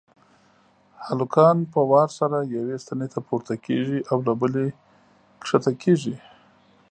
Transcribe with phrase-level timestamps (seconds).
[1.07, 4.67] هلکان په وار سره یوې ستنې ته پورته کېږي او له بلې
[5.41, 6.15] کښته کېږي.